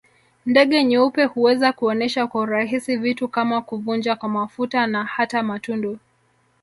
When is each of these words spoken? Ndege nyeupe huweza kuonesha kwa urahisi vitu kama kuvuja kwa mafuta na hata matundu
Ndege 0.45 0.83
nyeupe 0.83 1.23
huweza 1.25 1.73
kuonesha 1.73 2.27
kwa 2.27 2.41
urahisi 2.41 2.95
vitu 2.97 3.27
kama 3.27 3.61
kuvuja 3.61 4.15
kwa 4.15 4.29
mafuta 4.29 4.87
na 4.87 5.03
hata 5.03 5.43
matundu 5.43 5.99